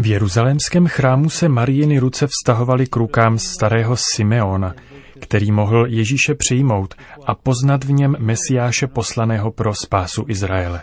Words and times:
V 0.00 0.06
jeruzalémském 0.06 0.86
chrámu 0.86 1.30
se 1.30 1.48
Marijiny 1.48 1.98
ruce 1.98 2.26
vztahovaly 2.26 2.86
k 2.86 2.96
rukám 2.96 3.38
starého 3.38 3.96
Simeona, 3.96 4.74
který 5.20 5.52
mohl 5.52 5.86
Ježíše 5.86 6.34
přijmout 6.34 6.94
a 7.26 7.34
poznat 7.34 7.84
v 7.84 7.92
něm 7.92 8.16
Mesiáše 8.18 8.86
poslaného 8.86 9.50
pro 9.50 9.74
spásu 9.74 10.24
Izraele. 10.28 10.82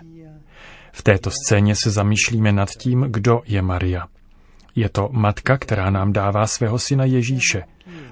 V 0.91 1.03
této 1.03 1.31
scéně 1.31 1.75
se 1.83 1.91
zamýšlíme 1.91 2.51
nad 2.51 2.69
tím, 2.69 3.05
kdo 3.09 3.41
je 3.45 3.61
Maria. 3.61 4.05
Je 4.75 4.89
to 4.89 5.09
matka, 5.11 5.57
která 5.57 5.89
nám 5.89 6.13
dává 6.13 6.47
svého 6.47 6.79
syna 6.79 7.05
Ježíše, 7.05 7.63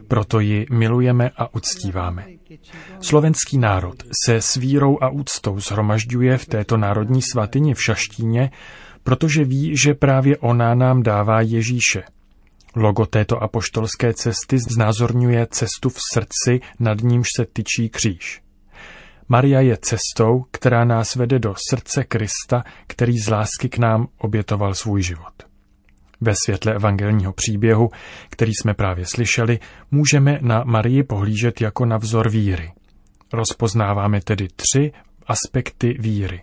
proto 0.07 0.39
ji 0.39 0.65
milujeme 0.71 1.31
a 1.37 1.55
uctíváme. 1.55 2.25
Slovenský 3.01 3.57
národ 3.57 3.95
se 4.25 4.35
s 4.35 4.55
vírou 4.55 4.97
a 5.01 5.09
úctou 5.09 5.59
zhromažďuje 5.59 6.37
v 6.37 6.45
této 6.45 6.77
národní 6.77 7.21
svatyni 7.21 7.73
v 7.73 7.83
Šaštíně, 7.83 8.51
protože 9.05 9.43
ví, 9.43 9.77
že 9.77 9.93
právě 9.93 10.37
ona 10.37 10.75
nám 10.75 11.03
dává 11.03 11.41
Ježíše. 11.41 12.03
Logo 12.75 13.05
této 13.05 13.43
apoštolské 13.43 14.13
cesty 14.13 14.59
znázorňuje 14.59 15.47
cestu 15.51 15.89
v 15.89 15.97
srdci, 16.13 16.59
nad 16.79 17.01
nímž 17.01 17.27
se 17.37 17.45
tyčí 17.53 17.89
kříž. 17.89 18.41
Maria 19.29 19.61
je 19.61 19.77
cestou, 19.77 20.45
která 20.51 20.85
nás 20.85 21.15
vede 21.15 21.39
do 21.39 21.53
srdce 21.69 22.03
Krista, 22.03 22.63
který 22.87 23.17
z 23.17 23.29
lásky 23.29 23.69
k 23.69 23.77
nám 23.77 24.07
obětoval 24.17 24.73
svůj 24.73 25.01
život. 25.01 25.33
Ve 26.21 26.33
světle 26.45 26.73
evangelního 26.73 27.33
příběhu, 27.33 27.89
který 28.29 28.51
jsme 28.61 28.73
právě 28.73 29.05
slyšeli, 29.05 29.59
můžeme 29.91 30.39
na 30.41 30.63
Marii 30.63 31.03
pohlížet 31.03 31.61
jako 31.61 31.85
na 31.85 31.97
vzor 31.97 32.29
víry. 32.29 32.73
Rozpoznáváme 33.33 34.21
tedy 34.21 34.47
tři 34.55 34.91
aspekty 35.27 35.95
víry. 35.99 36.41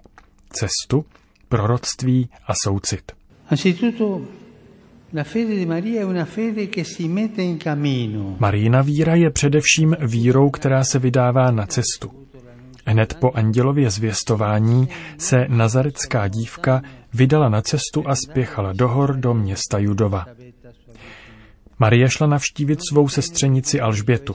Cestu, 0.50 1.04
proroctví 1.52 2.28
a 2.46 2.52
soucit. 2.64 3.12
Marína 8.38 8.82
víra 8.82 9.14
je 9.14 9.30
především 9.30 9.96
vírou, 10.00 10.50
která 10.50 10.84
se 10.84 10.98
vydává 10.98 11.50
na 11.50 11.66
cestu. 11.66 12.10
Hned 12.86 13.14
po 13.20 13.30
andělově 13.34 13.90
zvěstování 13.90 14.88
se 15.18 15.46
nazarecká 15.48 16.28
dívka 16.28 16.82
vydala 17.14 17.48
na 17.48 17.62
cestu 17.62 18.08
a 18.08 18.14
spěchala 18.16 18.72
do 18.72 18.88
hor 18.88 19.16
do 19.16 19.34
města 19.34 19.78
Judova. 19.78 20.26
Marie 21.78 22.10
šla 22.10 22.26
navštívit 22.26 22.80
svou 22.88 23.08
sestřenici 23.08 23.80
Alžbětu. 23.80 24.34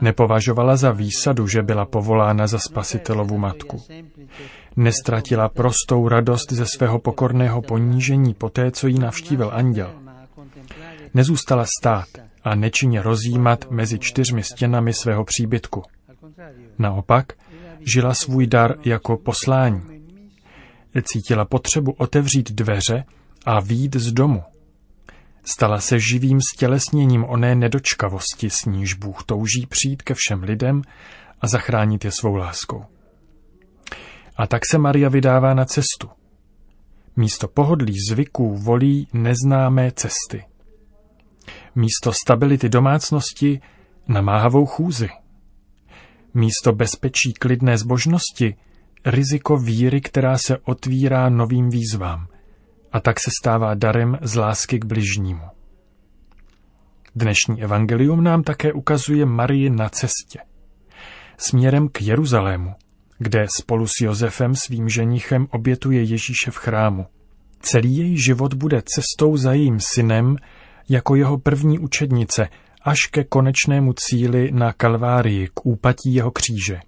Nepovažovala 0.00 0.76
za 0.76 0.90
výsadu, 0.90 1.46
že 1.46 1.62
byla 1.62 1.84
povolána 1.86 2.46
za 2.46 2.58
spasitelovu 2.58 3.38
matku. 3.38 3.82
Nestratila 4.76 5.48
prostou 5.48 6.08
radost 6.08 6.52
ze 6.52 6.66
svého 6.66 6.98
pokorného 6.98 7.62
ponížení 7.62 8.34
poté, 8.34 8.70
co 8.70 8.86
jí 8.86 8.98
navštívil 8.98 9.50
anděl. 9.54 9.92
Nezůstala 11.14 11.64
stát 11.80 12.08
a 12.44 12.54
nečinně 12.54 13.02
rozjímat 13.02 13.70
mezi 13.70 13.98
čtyřmi 13.98 14.42
stěnami 14.42 14.92
svého 14.92 15.24
příbytku. 15.24 15.82
Naopak, 16.78 17.32
žila 17.80 18.14
svůj 18.14 18.46
dar 18.46 18.74
jako 18.84 19.16
poslání. 19.16 19.80
Cítila 21.02 21.44
potřebu 21.44 21.92
otevřít 21.92 22.52
dveře 22.52 23.04
a 23.46 23.60
výjít 23.60 23.96
z 23.96 24.12
domu. 24.12 24.42
Stala 25.44 25.80
se 25.80 25.98
živým 26.00 26.38
stělesněním 26.54 27.24
oné 27.24 27.54
nedočkavosti, 27.54 28.50
s 28.50 28.64
níž 28.64 28.94
Bůh 28.94 29.24
touží 29.24 29.66
přijít 29.66 30.02
ke 30.02 30.14
všem 30.14 30.42
lidem 30.42 30.82
a 31.40 31.48
zachránit 31.48 32.04
je 32.04 32.10
svou 32.10 32.34
láskou. 32.36 32.84
A 34.36 34.46
tak 34.46 34.62
se 34.70 34.78
Maria 34.78 35.08
vydává 35.08 35.54
na 35.54 35.64
cestu. 35.64 36.08
Místo 37.16 37.48
pohodlí 37.48 37.94
zvyků 38.10 38.56
volí 38.56 39.08
neznámé 39.12 39.90
cesty. 39.90 40.44
Místo 41.74 42.12
stability 42.12 42.68
domácnosti 42.68 43.60
namáhavou 44.08 44.66
chůzi. 44.66 45.08
Místo 46.34 46.72
bezpečí 46.72 47.32
klidné 47.32 47.78
zbožnosti 47.78 48.56
riziko 49.06 49.56
víry, 49.56 50.00
která 50.00 50.38
se 50.38 50.58
otvírá 50.58 51.28
novým 51.28 51.70
výzvám 51.70 52.26
a 52.92 53.00
tak 53.00 53.20
se 53.20 53.30
stává 53.42 53.74
darem 53.74 54.18
z 54.22 54.36
lásky 54.36 54.78
k 54.78 54.84
bližnímu. 54.84 55.44
Dnešní 57.14 57.62
evangelium 57.62 58.24
nám 58.24 58.42
také 58.42 58.72
ukazuje 58.72 59.26
Marii 59.26 59.70
na 59.70 59.88
cestě. 59.88 60.38
Směrem 61.36 61.88
k 61.88 62.02
Jeruzalému, 62.02 62.74
kde 63.18 63.46
spolu 63.60 63.86
s 63.86 64.00
Josefem 64.00 64.54
svým 64.54 64.88
ženichem 64.88 65.46
obětuje 65.50 66.02
Ježíše 66.02 66.50
v 66.50 66.56
chrámu. 66.56 67.06
Celý 67.60 67.96
její 67.96 68.18
život 68.18 68.54
bude 68.54 68.82
cestou 68.84 69.36
za 69.36 69.52
jejím 69.52 69.78
synem 69.80 70.36
jako 70.88 71.14
jeho 71.14 71.38
první 71.38 71.78
učednice 71.78 72.48
až 72.82 72.98
ke 73.10 73.24
konečnému 73.24 73.92
cíli 73.96 74.52
na 74.52 74.72
Kalvárii, 74.72 75.48
k 75.54 75.66
úpatí 75.66 76.14
jeho 76.14 76.30
kříže. 76.30 76.80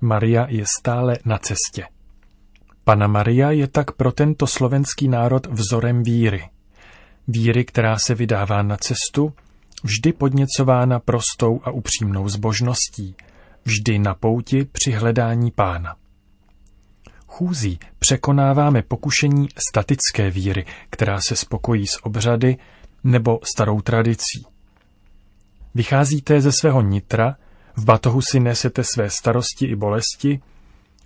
Maria 0.00 0.46
je 0.48 0.64
stále 0.80 1.18
na 1.24 1.38
cestě. 1.38 1.95
Pana 2.88 3.06
Maria 3.06 3.50
je 3.50 3.66
tak 3.66 3.92
pro 3.92 4.12
tento 4.12 4.46
slovenský 4.46 5.08
národ 5.08 5.46
vzorem 5.46 6.02
víry. 6.02 6.48
Víry, 7.28 7.64
která 7.64 7.96
se 7.98 8.14
vydává 8.14 8.62
na 8.62 8.76
cestu, 8.76 9.32
vždy 9.82 10.12
podněcována 10.12 11.00
prostou 11.00 11.60
a 11.64 11.70
upřímnou 11.70 12.28
zbožností, 12.28 13.16
vždy 13.64 13.98
na 13.98 14.14
pouti 14.14 14.64
při 14.64 14.92
hledání 14.92 15.50
pána. 15.50 15.96
Chůzí 17.26 17.78
překonáváme 17.98 18.82
pokušení 18.82 19.48
statické 19.68 20.30
víry, 20.30 20.66
která 20.90 21.18
se 21.28 21.36
spokojí 21.36 21.86
s 21.86 22.04
obřady 22.04 22.56
nebo 23.04 23.40
starou 23.54 23.80
tradicí. 23.80 24.46
Vycházíte 25.74 26.40
ze 26.40 26.52
svého 26.60 26.82
nitra, 26.82 27.36
v 27.76 27.84
batohu 27.84 28.20
si 28.32 28.40
nesete 28.40 28.84
své 28.84 29.10
starosti 29.10 29.66
i 29.66 29.76
bolesti 29.76 30.40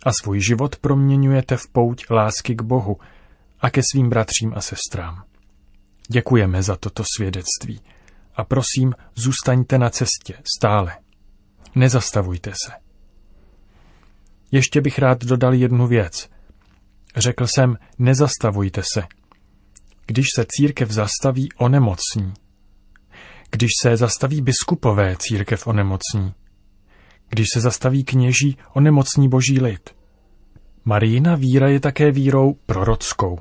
a 0.02 0.12
svůj 0.12 0.40
život 0.40 0.76
proměňujete 0.76 1.56
v 1.56 1.68
pouť 1.68 2.10
lásky 2.10 2.54
k 2.54 2.62
Bohu 2.62 2.96
a 3.60 3.70
ke 3.70 3.80
svým 3.92 4.08
bratřím 4.08 4.52
a 4.56 4.60
sestrám. 4.60 5.24
Děkujeme 6.08 6.62
za 6.62 6.76
toto 6.76 7.02
svědectví 7.16 7.80
a 8.34 8.44
prosím, 8.44 8.94
zůstaňte 9.14 9.78
na 9.78 9.90
cestě 9.90 10.34
stále. 10.56 10.96
Nezastavujte 11.74 12.50
se. 12.50 12.72
Ještě 14.52 14.80
bych 14.80 14.98
rád 14.98 15.24
dodal 15.24 15.54
jednu 15.54 15.86
věc. 15.86 16.30
Řekl 17.16 17.46
jsem, 17.46 17.76
nezastavujte 17.98 18.82
se. 18.94 19.02
Když 20.06 20.26
se 20.36 20.44
církev 20.48 20.90
zastaví, 20.90 21.48
onemocní. 21.52 22.34
Když 23.50 23.70
se 23.82 23.96
zastaví 23.96 24.42
biskupové, 24.42 25.16
církev 25.18 25.66
onemocní. 25.66 26.34
Když 27.30 27.46
se 27.54 27.60
zastaví 27.60 28.04
kněží, 28.04 28.56
onemocní 28.74 29.28
boží 29.28 29.60
lid. 29.60 29.90
Marijina 30.84 31.34
víra 31.34 31.68
je 31.68 31.80
také 31.80 32.12
vírou 32.12 32.54
prorockou. 32.66 33.38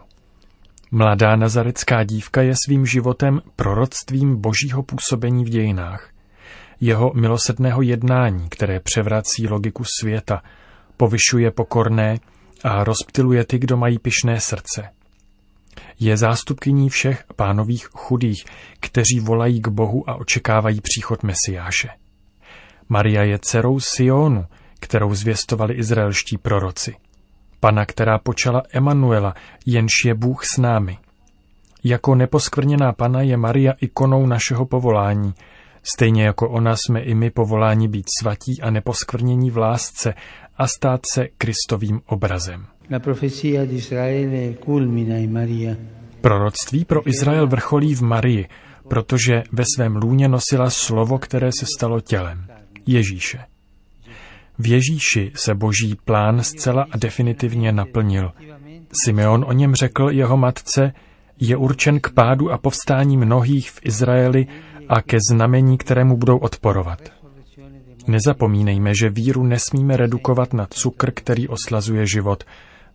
Mladá 0.91 1.35
nazarecká 1.35 2.03
dívka 2.03 2.41
je 2.41 2.53
svým 2.65 2.85
životem 2.85 3.41
proroctvím 3.55 4.41
božího 4.41 4.83
působení 4.83 5.45
v 5.45 5.49
dějinách. 5.49 6.09
Jeho 6.81 7.11
milosedného 7.15 7.81
jednání, 7.81 8.49
které 8.49 8.79
převrací 8.79 9.47
logiku 9.47 9.83
světa, 9.99 10.41
povyšuje 10.97 11.51
pokorné 11.51 12.19
a 12.63 12.83
rozptiluje 12.83 13.45
ty, 13.45 13.59
kdo 13.59 13.77
mají 13.77 13.99
pyšné 13.99 14.39
srdce. 14.39 14.89
Je 15.99 16.17
zástupkyní 16.17 16.89
všech 16.89 17.23
pánových 17.35 17.87
chudých, 17.87 18.45
kteří 18.79 19.19
volají 19.19 19.61
k 19.61 19.67
Bohu 19.67 20.09
a 20.09 20.15
očekávají 20.15 20.81
příchod 20.81 21.23
Mesiáše. 21.23 21.89
Maria 22.89 23.23
je 23.23 23.39
dcerou 23.39 23.79
Sionu, 23.79 24.45
kterou 24.79 25.13
zvěstovali 25.13 25.73
izraelští 25.73 26.37
proroci. 26.37 26.95
Pana, 27.59 27.85
která 27.85 28.17
počala 28.17 28.63
Emanuela, 28.73 29.33
jenž 29.65 29.91
je 30.05 30.15
Bůh 30.15 30.45
s 30.45 30.57
námi. 30.57 30.97
Jako 31.83 32.15
neposkvrněná 32.15 32.93
pana 32.93 33.21
je 33.21 33.37
Maria 33.37 33.73
ikonou 33.81 34.25
našeho 34.25 34.65
povolání. 34.65 35.33
Stejně 35.83 36.25
jako 36.25 36.49
ona 36.49 36.75
jsme 36.75 37.01
i 37.01 37.15
my 37.15 37.29
povoláni 37.29 37.87
být 37.87 38.05
svatí 38.19 38.61
a 38.61 38.69
neposkvrnění 38.69 39.51
v 39.51 39.57
lásce 39.57 40.13
a 40.57 40.67
stát 40.67 41.01
se 41.13 41.27
Kristovým 41.37 42.01
obrazem. 42.05 42.65
Proroctví 46.21 46.85
pro 46.85 47.09
Izrael 47.09 47.47
vrcholí 47.47 47.95
v 47.95 48.01
Marii, 48.01 48.47
protože 48.87 49.43
ve 49.51 49.63
svém 49.75 49.95
lůně 49.95 50.27
nosila 50.27 50.69
slovo, 50.69 51.19
které 51.19 51.49
se 51.59 51.65
stalo 51.77 52.01
tělem. 52.01 52.58
Ježíše. 52.91 53.39
V 54.59 54.67
Ježíši 54.67 55.31
se 55.35 55.55
boží 55.55 55.95
plán 56.05 56.43
zcela 56.43 56.85
a 56.91 56.97
definitivně 56.97 57.71
naplnil. 57.71 58.31
Simeon 59.05 59.45
o 59.47 59.53
něm 59.53 59.75
řekl 59.75 60.09
jeho 60.11 60.37
matce, 60.37 60.93
je 61.39 61.57
určen 61.57 61.99
k 61.99 62.09
pádu 62.09 62.51
a 62.51 62.57
povstání 62.57 63.17
mnohých 63.17 63.71
v 63.71 63.79
Izraeli 63.83 64.47
a 64.89 65.01
ke 65.01 65.17
znamení, 65.31 65.77
kterému 65.77 66.17
budou 66.17 66.37
odporovat. 66.37 66.99
Nezapomínejme, 68.07 68.95
že 68.95 69.09
víru 69.09 69.43
nesmíme 69.43 69.97
redukovat 69.97 70.53
na 70.53 70.67
cukr, 70.69 71.11
který 71.11 71.47
oslazuje 71.47 72.07
život. 72.07 72.43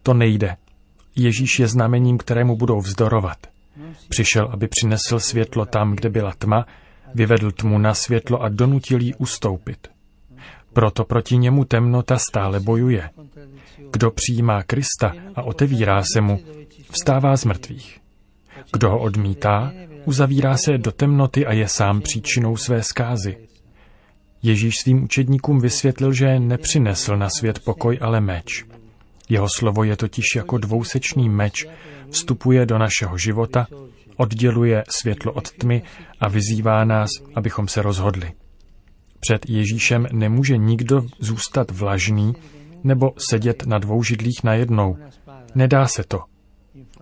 To 0.02 0.14
nejde. 0.14 0.56
Ježíš 1.16 1.58
je 1.58 1.68
znamením, 1.68 2.18
kterému 2.18 2.56
budou 2.56 2.80
vzdorovat. 2.80 3.38
Přišel, 4.08 4.48
aby 4.52 4.68
přinesl 4.68 5.18
světlo 5.18 5.66
tam, 5.66 5.94
kde 5.94 6.10
byla 6.10 6.32
tma, 6.38 6.66
vyvedl 7.14 7.50
tmu 7.50 7.78
na 7.78 7.94
světlo 7.94 8.42
a 8.42 8.48
donutil 8.48 9.00
jí 9.00 9.14
ustoupit. 9.14 9.88
Proto 10.72 11.04
proti 11.04 11.36
němu 11.36 11.64
temnota 11.64 12.18
stále 12.18 12.60
bojuje. 12.60 13.10
Kdo 13.90 14.10
přijímá 14.10 14.62
Krista 14.62 15.14
a 15.34 15.42
otevírá 15.42 16.02
se 16.12 16.20
mu, 16.20 16.40
vstává 16.90 17.36
z 17.36 17.44
mrtvých. 17.44 18.00
Kdo 18.72 18.90
ho 18.90 19.00
odmítá, 19.00 19.72
uzavírá 20.04 20.56
se 20.56 20.78
do 20.78 20.92
temnoty 20.92 21.46
a 21.46 21.52
je 21.52 21.68
sám 21.68 22.00
příčinou 22.00 22.56
své 22.56 22.82
zkázy. 22.82 23.36
Ježíš 24.42 24.74
svým 24.76 25.04
učedníkům 25.04 25.60
vysvětlil, 25.60 26.12
že 26.12 26.38
nepřinesl 26.38 27.16
na 27.16 27.28
svět 27.38 27.58
pokoj, 27.58 27.98
ale 28.00 28.20
meč. 28.20 28.64
Jeho 29.28 29.46
slovo 29.56 29.84
je 29.84 29.96
totiž 29.96 30.24
jako 30.36 30.58
dvousečný 30.58 31.28
meč, 31.28 31.66
vstupuje 32.10 32.66
do 32.66 32.78
našeho 32.78 33.18
života, 33.18 33.66
odděluje 34.16 34.84
světlo 34.88 35.32
od 35.32 35.52
tmy 35.52 35.82
a 36.20 36.28
vyzývá 36.28 36.84
nás, 36.84 37.10
abychom 37.34 37.68
se 37.68 37.82
rozhodli. 37.82 38.32
Před 39.20 39.48
Ježíšem 39.50 40.06
nemůže 40.12 40.56
nikdo 40.56 41.06
zůstat 41.20 41.70
vlažný 41.70 42.32
nebo 42.84 43.12
sedět 43.30 43.66
na 43.66 43.78
dvou 43.78 44.02
židlích 44.02 44.44
najednou. 44.44 44.96
Nedá 45.54 45.86
se 45.86 46.04
to. 46.08 46.20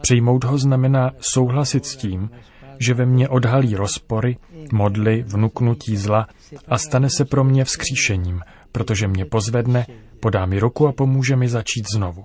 Přijmout 0.00 0.44
ho 0.44 0.58
znamená 0.58 1.10
souhlasit 1.20 1.86
s 1.86 1.96
tím, 1.96 2.30
že 2.78 2.94
ve 2.94 3.06
mně 3.06 3.28
odhalí 3.28 3.74
rozpory, 3.74 4.36
modly, 4.72 5.24
vnuknutí 5.26 5.96
zla 5.96 6.26
a 6.68 6.78
stane 6.78 7.08
se 7.10 7.24
pro 7.24 7.44
mě 7.44 7.64
vzkříšením, 7.64 8.40
protože 8.72 9.08
mě 9.08 9.24
pozvedne, 9.24 9.86
podá 10.20 10.46
mi 10.46 10.58
ruku 10.58 10.88
a 10.88 10.92
pomůže 10.92 11.36
mi 11.36 11.48
začít 11.48 11.84
znovu. 11.94 12.24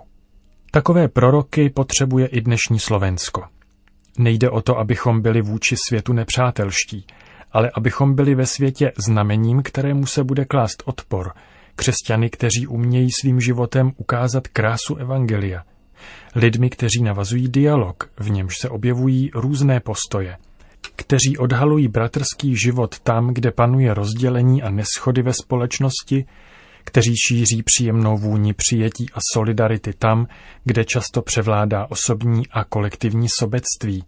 Takové 0.71 1.07
proroky 1.07 1.69
potřebuje 1.69 2.27
i 2.27 2.41
dnešní 2.41 2.79
Slovensko. 2.79 3.43
Nejde 4.17 4.49
o 4.49 4.61
to, 4.61 4.77
abychom 4.77 5.21
byli 5.21 5.41
vůči 5.41 5.75
světu 5.87 6.13
nepřátelští, 6.13 7.05
ale 7.51 7.71
abychom 7.73 8.15
byli 8.15 8.35
ve 8.35 8.45
světě 8.45 8.91
znamením, 8.97 9.63
kterému 9.63 10.05
se 10.05 10.23
bude 10.23 10.45
klást 10.45 10.83
odpor, 10.85 11.33
křesťany, 11.75 12.29
kteří 12.29 12.67
umějí 12.67 13.09
svým 13.21 13.41
životem 13.41 13.91
ukázat 13.97 14.47
krásu 14.47 14.95
Evangelia. 14.95 15.63
Lidmi, 16.35 16.69
kteří 16.69 17.03
navazují 17.03 17.47
dialog, 17.47 18.09
v 18.19 18.29
němž 18.29 18.53
se 18.61 18.69
objevují 18.69 19.31
různé 19.35 19.79
postoje, 19.79 20.37
kteří 20.95 21.37
odhalují 21.37 21.87
bratrský 21.87 22.55
život 22.55 22.99
tam, 22.99 23.33
kde 23.33 23.51
panuje 23.51 23.93
rozdělení 23.93 24.63
a 24.63 24.69
neschody 24.69 25.21
ve 25.21 25.33
společnosti, 25.33 26.25
kteří 26.87 27.13
šíří 27.27 27.63
příjemnou 27.63 28.17
vůni 28.17 28.53
přijetí 28.53 29.05
a 29.13 29.19
solidarity 29.33 29.93
tam, 29.93 30.27
kde 30.63 30.85
často 30.85 31.21
převládá 31.21 31.87
osobní 31.89 32.47
a 32.51 32.63
kolektivní 32.63 33.27
sobectví, 33.39 34.03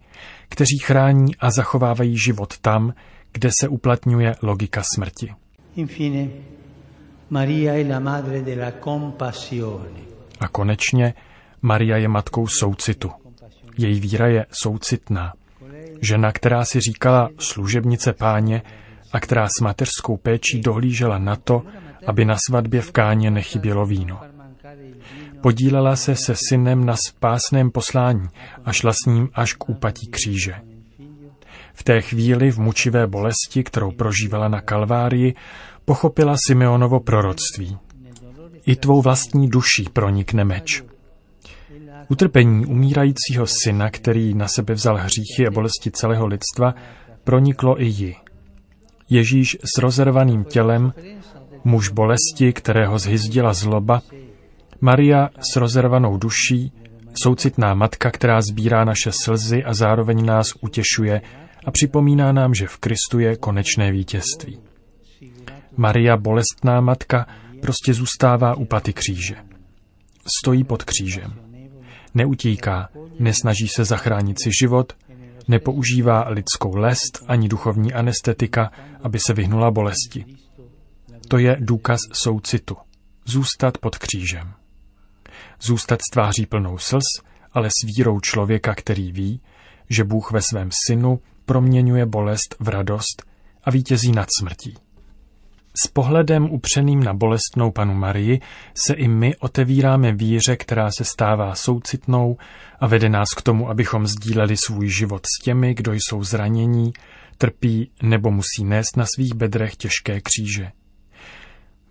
kteří 0.49 0.77
chrání 0.83 1.35
a 1.35 1.51
zachovávají 1.51 2.17
život 2.17 2.57
tam, 2.57 2.93
kde 3.31 3.49
se 3.61 3.67
uplatňuje 3.67 4.35
logika 4.41 4.81
smrti. 4.95 5.33
Infine, 5.75 6.27
Maria 7.29 7.73
è 7.73 7.87
la 7.87 7.99
madre 7.99 8.41
della 8.41 8.71
compassione. 8.83 9.99
A 10.39 10.47
konečně 10.47 11.13
Maria 11.61 11.97
je 11.97 12.07
matkou 12.07 12.47
soucitu. 12.47 13.11
Její 13.77 13.99
víra 13.99 14.27
je 14.27 14.45
soucitná. 14.51 15.33
Žena, 16.01 16.31
která 16.31 16.65
si 16.65 16.79
říkala 16.79 17.29
služebnice 17.39 18.13
páně 18.13 18.61
a 19.13 19.19
která 19.19 19.47
s 19.47 19.61
mateřskou 19.61 20.17
péčí 20.17 20.61
dohlížela 20.61 21.17
na 21.17 21.35
to, 21.35 21.63
aby 22.07 22.25
na 22.25 22.35
svatbě 22.49 22.81
v 22.81 22.91
Káně 22.91 23.31
nechybělo 23.31 23.85
víno. 23.85 24.19
Podílela 25.41 25.95
se 25.95 26.15
se 26.15 26.35
synem 26.49 26.85
na 26.85 26.95
spásném 27.07 27.71
poslání 27.71 28.27
a 28.65 28.73
šla 28.73 28.91
s 28.93 29.05
ním 29.07 29.29
až 29.33 29.53
k 29.53 29.69
úpatí 29.69 30.07
kříže. 30.07 30.53
V 31.73 31.83
té 31.83 32.01
chvíli 32.01 32.51
v 32.51 32.59
mučivé 32.59 33.07
bolesti, 33.07 33.63
kterou 33.63 33.91
prožívala 33.91 34.47
na 34.47 34.61
Kalvárii, 34.61 35.35
pochopila 35.85 36.35
Simeonovo 36.47 36.99
proroctví. 36.99 37.77
I 38.65 38.75
tvou 38.75 39.01
vlastní 39.01 39.49
duší 39.49 39.83
pronikne 39.93 40.43
meč. 40.43 40.83
Utrpení 42.07 42.65
umírajícího 42.65 43.47
syna, 43.63 43.89
který 43.89 44.33
na 44.33 44.47
sebe 44.47 44.73
vzal 44.73 44.97
hříchy 44.97 45.47
a 45.47 45.51
bolesti 45.51 45.91
celého 45.91 46.27
lidstva, 46.27 46.75
proniklo 47.23 47.81
i 47.81 47.85
ji. 47.85 48.15
Ježíš 49.09 49.57
s 49.63 49.81
rozervaným 49.81 50.43
tělem, 50.43 50.93
muž 51.63 51.89
bolesti, 51.89 52.53
kterého 52.53 52.99
zhyzdila 52.99 53.53
zloba, 53.53 54.01
Maria 54.81 55.29
s 55.53 55.55
rozervanou 55.55 56.17
duší, 56.17 56.71
soucitná 57.23 57.73
matka, 57.73 58.11
která 58.11 58.41
sbírá 58.41 58.85
naše 58.85 59.11
slzy 59.23 59.63
a 59.63 59.73
zároveň 59.73 60.25
nás 60.25 60.53
utěšuje 60.61 61.21
a 61.65 61.71
připomíná 61.71 62.31
nám, 62.31 62.53
že 62.53 62.67
v 62.67 62.77
Kristu 62.77 63.19
je 63.19 63.35
konečné 63.35 63.91
vítězství. 63.91 64.59
Maria, 65.77 66.17
bolestná 66.17 66.81
matka, 66.81 67.27
prostě 67.61 67.93
zůstává 67.93 68.55
u 68.55 68.65
paty 68.65 68.93
kříže. 68.93 69.35
Stojí 70.39 70.63
pod 70.63 70.83
křížem. 70.83 71.33
Neutíká, 72.13 72.89
nesnaží 73.19 73.67
se 73.67 73.85
zachránit 73.85 74.37
si 74.43 74.49
život, 74.61 74.93
nepoužívá 75.47 76.29
lidskou 76.29 76.75
lest 76.75 77.23
ani 77.27 77.49
duchovní 77.49 77.93
anestetika, 77.93 78.71
aby 79.03 79.19
se 79.19 79.33
vyhnula 79.33 79.71
bolesti. 79.71 80.25
To 81.29 81.37
je 81.37 81.57
důkaz 81.59 81.99
soucitu. 82.13 82.77
Zůstat 83.25 83.77
pod 83.77 83.97
křížem. 83.97 84.53
Zůstat 85.61 85.99
s 86.01 86.11
tváří 86.11 86.45
plnou 86.45 86.77
slz, 86.77 87.03
ale 87.51 87.69
s 87.69 87.87
vírou 87.87 88.19
člověka, 88.19 88.75
který 88.75 89.11
ví, 89.11 89.41
že 89.89 90.03
Bůh 90.03 90.31
ve 90.31 90.41
svém 90.41 90.69
synu 90.87 91.19
proměňuje 91.45 92.05
bolest 92.05 92.55
v 92.59 92.67
radost 92.67 93.23
a 93.63 93.71
vítězí 93.71 94.11
nad 94.11 94.27
smrtí. 94.39 94.77
S 95.85 95.87
pohledem 95.87 96.51
upřeným 96.51 97.03
na 97.03 97.13
bolestnou 97.13 97.71
panu 97.71 97.93
Marii 97.93 98.39
se 98.87 98.93
i 98.93 99.07
my 99.07 99.35
otevíráme 99.35 100.11
víře, 100.11 100.55
která 100.55 100.89
se 100.97 101.05
stává 101.05 101.55
soucitnou 101.55 102.37
a 102.79 102.87
vede 102.87 103.09
nás 103.09 103.27
k 103.37 103.41
tomu, 103.41 103.69
abychom 103.69 104.07
sdíleli 104.07 104.57
svůj 104.57 104.89
život 104.89 105.21
s 105.25 105.43
těmi, 105.43 105.73
kdo 105.73 105.93
jsou 105.93 106.23
zranění, 106.23 106.93
trpí 107.37 107.91
nebo 108.01 108.31
musí 108.31 108.63
nést 108.63 108.97
na 108.97 109.05
svých 109.15 109.33
bedrech 109.33 109.75
těžké 109.75 110.21
kříže. 110.21 110.71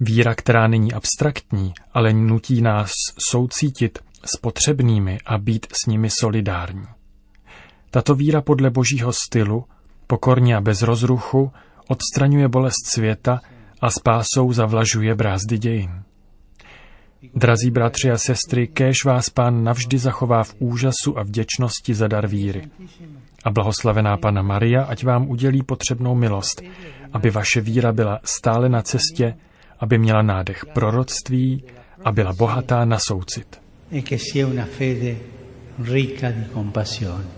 Víra, 0.00 0.34
která 0.34 0.66
není 0.66 0.92
abstraktní, 0.92 1.72
ale 1.92 2.12
nutí 2.12 2.62
nás 2.62 2.90
soucítit 3.30 3.98
s 4.24 4.36
potřebnými 4.36 5.18
a 5.26 5.38
být 5.38 5.66
s 5.72 5.86
nimi 5.86 6.08
solidární. 6.20 6.86
Tato 7.90 8.14
víra 8.14 8.40
podle 8.40 8.70
božího 8.70 9.12
stylu, 9.12 9.64
pokorně 10.06 10.56
a 10.56 10.60
bez 10.60 10.82
rozruchu, 10.82 11.52
odstraňuje 11.88 12.48
bolest 12.48 12.86
světa 12.86 13.40
a 13.81 13.90
spásou 13.90 14.52
zavlažuje 14.52 15.14
brázdy 15.14 15.58
dějin. 15.58 16.02
Drazí 17.34 17.70
bratři 17.70 18.10
a 18.10 18.19
sestry, 18.19 18.67
kéž 18.67 19.05
vás 19.05 19.31
pán 19.31 19.64
navždy 19.64 19.98
zachová 19.98 20.44
v 20.44 20.55
úžasu 20.58 21.19
a 21.19 21.22
vděčnosti 21.22 21.94
za 21.94 22.08
dar 22.08 22.26
víry. 22.26 22.70
A 23.44 23.50
blahoslavená 23.50 24.17
Pana 24.17 24.43
Maria, 24.43 24.84
ať 24.84 25.05
vám 25.05 25.28
udělí 25.28 25.62
potřebnou 25.62 26.14
milost, 26.14 26.62
aby 27.12 27.31
vaše 27.31 27.60
víra 27.60 27.93
byla 27.93 28.20
stále 28.24 28.69
na 28.69 28.82
cestě, 28.82 29.34
aby 29.81 29.99
měla 29.99 30.23
nádech 30.23 30.67
proroctví 30.67 31.65
a 32.05 32.13
byla 32.13 32.32
bohatá 32.32 32.85
na 32.85 32.99
soucit. 32.99 33.61
E 33.91 34.03
che 34.03 34.19
sia 34.19 34.47
una 34.47 34.65
fede 34.65 35.17
ricca 35.79 36.31
di 36.31 36.44
compassione. 36.53 37.37